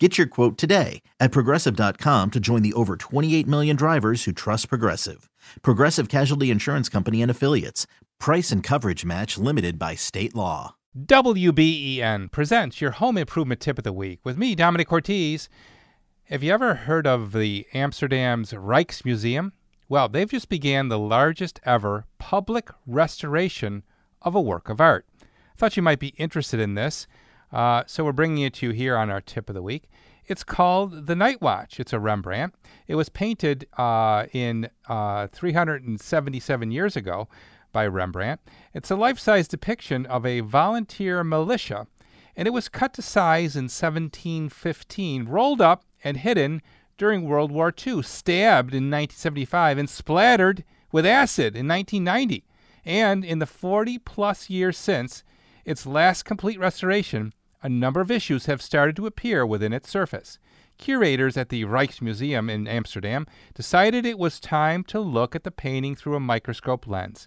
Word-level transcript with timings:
Get 0.00 0.18
your 0.18 0.26
quote 0.26 0.58
today 0.58 1.02
at 1.20 1.30
progressive.com 1.30 2.32
to 2.32 2.40
join 2.40 2.62
the 2.62 2.72
over 2.72 2.96
28 2.96 3.46
million 3.46 3.76
drivers 3.76 4.24
who 4.24 4.32
trust 4.32 4.68
Progressive. 4.68 5.30
Progressive 5.62 6.08
Casualty 6.08 6.50
Insurance 6.50 6.88
Company 6.88 7.22
and 7.22 7.30
Affiliates. 7.30 7.86
Price 8.18 8.50
and 8.50 8.60
coverage 8.60 9.04
match 9.04 9.38
limited 9.38 9.78
by 9.78 9.94
state 9.94 10.34
law. 10.34 10.74
WBEN 10.98 12.32
presents 12.32 12.80
your 12.80 12.90
home 12.90 13.16
improvement 13.16 13.60
tip 13.60 13.78
of 13.78 13.84
the 13.84 13.92
week 13.92 14.18
with 14.24 14.36
me, 14.36 14.56
Domenic 14.56 14.86
Cortez. 14.86 15.48
Have 16.24 16.42
you 16.42 16.52
ever 16.52 16.74
heard 16.74 17.06
of 17.06 17.30
the 17.30 17.64
Amsterdam's 17.72 18.50
Rijksmuseum? 18.50 19.52
Well, 19.88 20.08
they've 20.08 20.28
just 20.28 20.48
began 20.48 20.88
the 20.88 20.98
largest 20.98 21.60
ever 21.64 22.06
public 22.18 22.68
restoration 22.84 23.84
of 24.22 24.34
a 24.34 24.40
work 24.40 24.68
of 24.68 24.80
art. 24.80 25.06
I 25.22 25.26
thought 25.56 25.76
you 25.76 25.84
might 25.84 26.00
be 26.00 26.14
interested 26.16 26.58
in 26.58 26.74
this. 26.74 27.06
Uh, 27.54 27.84
so 27.86 28.04
we're 28.04 28.10
bringing 28.10 28.42
it 28.42 28.54
to 28.54 28.66
you 28.66 28.72
here 28.72 28.96
on 28.96 29.10
our 29.10 29.20
tip 29.20 29.48
of 29.48 29.54
the 29.54 29.62
week. 29.62 29.88
It's 30.26 30.42
called 30.42 31.06
The 31.06 31.14
Night 31.14 31.40
Watch. 31.40 31.78
It's 31.78 31.92
a 31.92 32.00
Rembrandt. 32.00 32.52
It 32.88 32.96
was 32.96 33.08
painted 33.08 33.68
uh, 33.78 34.26
in 34.32 34.68
uh, 34.88 35.28
377 35.28 36.72
years 36.72 36.96
ago 36.96 37.28
by 37.70 37.86
Rembrandt. 37.86 38.40
It's 38.72 38.90
a 38.90 38.96
life 38.96 39.20
size 39.20 39.46
depiction 39.46 40.04
of 40.06 40.26
a 40.26 40.40
volunteer 40.40 41.22
militia, 41.22 41.86
and 42.34 42.48
it 42.48 42.52
was 42.52 42.68
cut 42.68 42.92
to 42.94 43.02
size 43.02 43.54
in 43.54 43.64
1715, 43.64 45.26
rolled 45.26 45.60
up 45.60 45.84
and 46.02 46.16
hidden 46.16 46.60
during 46.98 47.22
World 47.22 47.52
War 47.52 47.68
II, 47.68 48.02
stabbed 48.02 48.74
in 48.74 48.90
1975, 48.90 49.78
and 49.78 49.88
splattered 49.88 50.64
with 50.90 51.06
acid 51.06 51.54
in 51.54 51.68
1990. 51.68 52.44
And 52.84 53.24
in 53.24 53.38
the 53.38 53.46
40 53.46 54.00
plus 54.00 54.50
years 54.50 54.76
since 54.76 55.22
its 55.64 55.86
last 55.86 56.24
complete 56.24 56.58
restoration, 56.58 57.32
a 57.64 57.68
number 57.68 58.02
of 58.02 58.10
issues 58.10 58.44
have 58.44 58.60
started 58.60 58.94
to 58.94 59.06
appear 59.06 59.44
within 59.46 59.72
its 59.72 59.88
surface. 59.88 60.38
Curators 60.76 61.36
at 61.38 61.48
the 61.48 61.64
Rijksmuseum 61.64 62.50
in 62.50 62.68
Amsterdam 62.68 63.26
decided 63.54 64.04
it 64.04 64.18
was 64.18 64.38
time 64.38 64.84
to 64.84 65.00
look 65.00 65.34
at 65.34 65.44
the 65.44 65.50
painting 65.50 65.94
through 65.94 66.14
a 66.14 66.20
microscope 66.20 66.86
lens. 66.86 67.26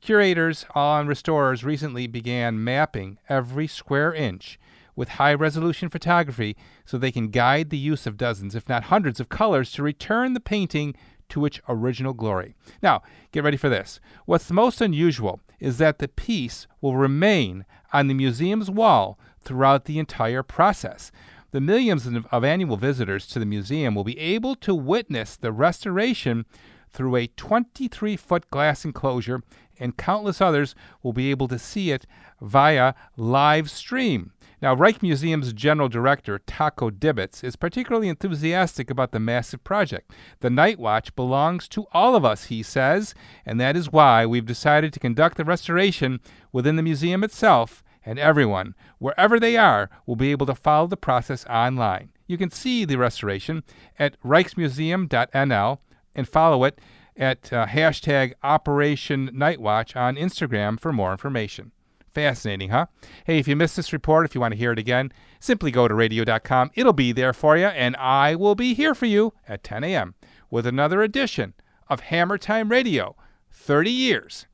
Curators 0.00 0.64
and 0.74 1.08
restorers 1.08 1.62
recently 1.62 2.06
began 2.06 2.64
mapping 2.64 3.18
every 3.28 3.66
square 3.66 4.14
inch 4.14 4.58
with 4.94 5.10
high 5.10 5.34
resolution 5.34 5.90
photography 5.90 6.56
so 6.86 6.96
they 6.96 7.12
can 7.12 7.28
guide 7.28 7.68
the 7.68 7.76
use 7.76 8.06
of 8.06 8.16
dozens, 8.16 8.54
if 8.54 8.66
not 8.70 8.84
hundreds, 8.84 9.20
of 9.20 9.28
colors 9.28 9.70
to 9.72 9.82
return 9.82 10.32
the 10.32 10.40
painting 10.40 10.94
to 11.28 11.44
its 11.44 11.60
original 11.68 12.14
glory. 12.14 12.54
Now, 12.82 13.02
get 13.30 13.44
ready 13.44 13.58
for 13.58 13.68
this. 13.68 14.00
What's 14.24 14.46
the 14.46 14.54
most 14.54 14.80
unusual 14.80 15.40
is 15.60 15.78
that 15.78 15.98
the 15.98 16.08
piece 16.08 16.66
will 16.80 16.96
remain 16.96 17.64
on 17.92 18.08
the 18.08 18.14
museum's 18.14 18.70
wall 18.70 19.18
throughout 19.40 19.84
the 19.84 19.98
entire 19.98 20.42
process. 20.42 21.10
The 21.52 21.60
millions 21.60 22.06
of 22.06 22.44
annual 22.44 22.76
visitors 22.76 23.26
to 23.28 23.38
the 23.38 23.46
museum 23.46 23.94
will 23.94 24.04
be 24.04 24.18
able 24.18 24.56
to 24.56 24.74
witness 24.74 25.36
the 25.36 25.52
restoration 25.52 26.44
through 26.92 27.16
a 27.16 27.26
23 27.28 28.16
foot 28.16 28.50
glass 28.50 28.84
enclosure, 28.84 29.42
and 29.78 29.96
countless 29.96 30.40
others 30.40 30.74
will 31.02 31.12
be 31.12 31.30
able 31.30 31.48
to 31.48 31.58
see 31.58 31.90
it 31.90 32.06
via 32.40 32.94
live 33.16 33.70
stream. 33.70 34.32
Now, 34.62 34.74
Rijksmuseum's 34.74 35.52
general 35.52 35.88
director, 35.88 36.38
Taco 36.38 36.90
Dibbets, 36.90 37.44
is 37.44 37.56
particularly 37.56 38.08
enthusiastic 38.08 38.90
about 38.90 39.12
the 39.12 39.20
massive 39.20 39.62
project. 39.64 40.12
The 40.40 40.48
Night 40.48 40.78
Watch 40.78 41.14
belongs 41.14 41.68
to 41.68 41.86
all 41.92 42.16
of 42.16 42.24
us, 42.24 42.44
he 42.44 42.62
says, 42.62 43.14
and 43.44 43.60
that 43.60 43.76
is 43.76 43.92
why 43.92 44.24
we've 44.24 44.46
decided 44.46 44.92
to 44.94 45.00
conduct 45.00 45.36
the 45.36 45.44
restoration 45.44 46.20
within 46.52 46.76
the 46.76 46.82
museum 46.82 47.22
itself 47.22 47.82
and 48.06 48.18
everyone, 48.20 48.74
wherever 48.98 49.38
they 49.38 49.56
are, 49.56 49.90
will 50.06 50.16
be 50.16 50.30
able 50.30 50.46
to 50.46 50.54
follow 50.54 50.86
the 50.86 50.96
process 50.96 51.44
online. 51.46 52.10
You 52.28 52.38
can 52.38 52.50
see 52.50 52.84
the 52.84 52.96
restoration 52.96 53.64
at 53.98 54.18
rijksmuseum.nl 54.22 55.78
and 56.14 56.28
follow 56.28 56.64
it 56.64 56.78
at 57.16 57.52
uh, 57.52 57.66
hashtag 57.66 58.34
Operation 58.42 59.30
Nightwatch 59.34 59.96
on 59.96 60.16
Instagram 60.16 60.78
for 60.78 60.92
more 60.92 61.10
information. 61.10 61.72
Fascinating, 62.16 62.70
huh? 62.70 62.86
Hey, 63.26 63.38
if 63.38 63.46
you 63.46 63.54
missed 63.56 63.76
this 63.76 63.92
report, 63.92 64.24
if 64.24 64.34
you 64.34 64.40
want 64.40 64.52
to 64.52 64.58
hear 64.58 64.72
it 64.72 64.78
again, 64.78 65.12
simply 65.38 65.70
go 65.70 65.86
to 65.86 65.92
radio.com. 65.92 66.70
It'll 66.72 66.94
be 66.94 67.12
there 67.12 67.34
for 67.34 67.58
you, 67.58 67.66
and 67.66 67.94
I 67.96 68.34
will 68.34 68.54
be 68.54 68.72
here 68.72 68.94
for 68.94 69.04
you 69.04 69.34
at 69.46 69.62
10 69.62 69.84
a.m. 69.84 70.14
with 70.50 70.66
another 70.66 71.02
edition 71.02 71.52
of 71.88 72.00
Hammer 72.00 72.38
Time 72.38 72.70
Radio 72.70 73.16
30 73.50 73.90
years 73.90 74.46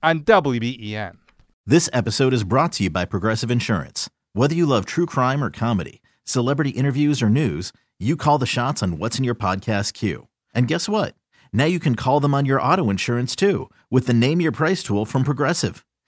on 0.00 0.20
WBEN. 0.20 1.16
This 1.66 1.90
episode 1.92 2.32
is 2.32 2.44
brought 2.44 2.70
to 2.74 2.84
you 2.84 2.90
by 2.90 3.04
Progressive 3.04 3.50
Insurance. 3.50 4.08
Whether 4.32 4.54
you 4.54 4.64
love 4.64 4.86
true 4.86 5.06
crime 5.06 5.42
or 5.42 5.50
comedy, 5.50 6.02
celebrity 6.24 6.70
interviews 6.70 7.20
or 7.20 7.28
news, 7.28 7.72
you 7.98 8.16
call 8.16 8.38
the 8.38 8.46
shots 8.46 8.80
on 8.80 8.98
what's 8.98 9.18
in 9.18 9.24
your 9.24 9.34
podcast 9.34 9.94
queue. 9.94 10.28
And 10.54 10.68
guess 10.68 10.88
what? 10.88 11.16
Now 11.52 11.64
you 11.64 11.80
can 11.80 11.96
call 11.96 12.20
them 12.20 12.32
on 12.32 12.46
your 12.46 12.62
auto 12.62 12.90
insurance 12.90 13.34
too 13.34 13.68
with 13.90 14.06
the 14.06 14.14
Name 14.14 14.40
Your 14.40 14.52
Price 14.52 14.84
tool 14.84 15.04
from 15.04 15.24
Progressive. 15.24 15.84